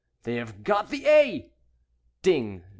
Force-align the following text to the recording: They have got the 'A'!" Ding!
They 0.23 0.37
have 0.37 0.63
got 0.63 0.89
the 0.89 1.05
'A'!" 1.05 1.51
Ding! 2.23 2.63